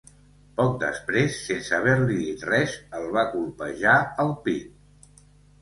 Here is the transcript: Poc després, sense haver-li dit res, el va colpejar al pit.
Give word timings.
Poc 0.59 0.71
després, 0.83 1.35
sense 1.49 1.75
haver-li 1.77 2.17
dit 2.21 2.45
res, 2.53 2.73
el 3.01 3.05
va 3.19 3.27
colpejar 3.37 3.95
al 4.25 4.37
pit. 4.49 5.17